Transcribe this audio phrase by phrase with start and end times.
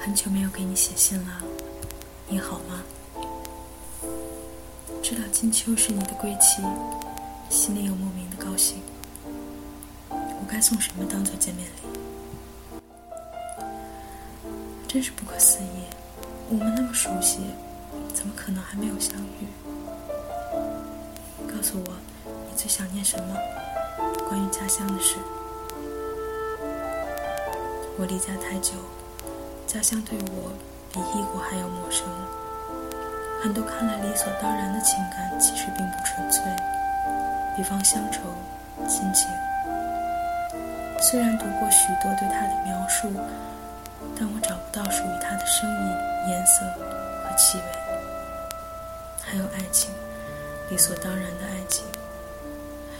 [0.00, 1.42] 很久没有给你写信了，
[2.28, 2.82] 你好吗？
[5.02, 6.62] 知道金秋是你的归期，
[7.50, 8.80] 心里有莫名的高兴。
[10.08, 11.98] 我该送什么当做见面礼？
[14.86, 15.82] 真是不可思议，
[16.48, 17.40] 我们那么熟悉，
[18.14, 19.46] 怎么可能还没有相遇？
[21.46, 21.92] 告诉我，
[22.48, 23.36] 你最想念什么？
[24.28, 25.16] 关于家乡的事。
[27.98, 28.74] 我离家太久。
[29.68, 30.50] 家乡对我
[30.90, 32.08] 比异国还要陌生，
[33.42, 36.42] 很多看来理所当然的情感其实并不纯粹，
[37.54, 38.22] 比方乡愁、
[38.88, 39.28] 亲情。
[41.02, 43.12] 虽然读过许多对他的描述，
[44.18, 46.64] 但我找不到属于他的声音、颜色
[47.22, 47.64] 和气味。
[49.20, 49.90] 还有爱情，
[50.70, 51.84] 理所当然的爱情，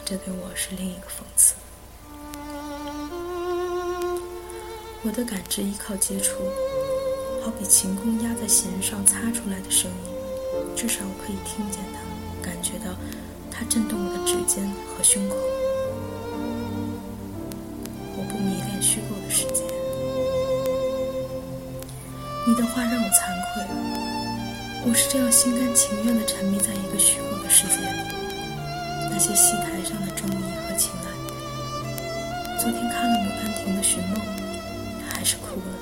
[0.05, 1.55] 这对我是另一个讽刺。
[5.04, 6.42] 我的感知依靠接触，
[7.41, 9.96] 好比晴空压在弦上擦出来的声音，
[10.74, 12.00] 至少我可以听见它，
[12.42, 12.90] 感觉到
[13.48, 15.36] 它震动我的指尖和胸口。
[18.16, 19.62] 我不迷恋虚构的世界。
[22.44, 23.62] 你的话让我惭愧，
[24.90, 27.86] 我是这样心甘情愿地沉迷在一个虚构的世界里。
[29.12, 34.47] 那些戏台上的忠义和情爱，昨天看了《牡丹亭》的寻梦。
[35.19, 35.74] 还是哭了。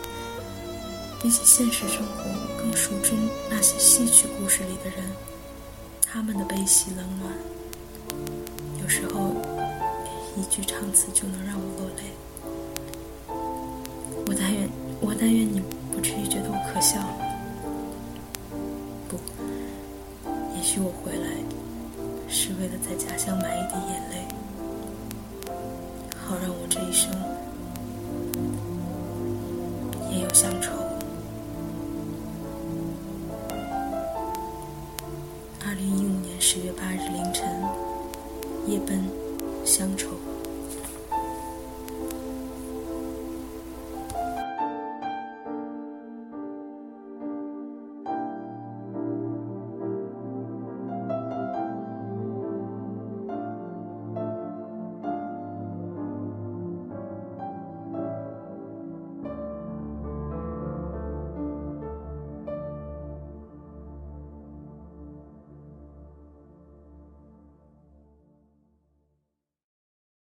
[1.20, 3.12] 比起现实生活，我更熟知
[3.51, 5.05] 那些戏曲故事里的人，
[6.06, 7.31] 他们的悲喜冷暖。
[8.83, 9.37] 有时候，
[10.39, 12.05] 一句唱词就能让我落泪。
[14.27, 14.70] 我但愿，
[15.03, 15.61] 我但愿你
[15.92, 16.98] 不至于觉得我可笑。
[19.07, 19.19] 不，
[20.57, 21.29] 也许我回来，
[22.27, 24.27] 是为了在家乡买一滴眼泪，
[26.17, 27.13] 好让我这一生。
[36.48, 37.45] 十月八日凌晨，
[38.68, 39.05] 夜奔
[39.64, 40.11] 乡愁。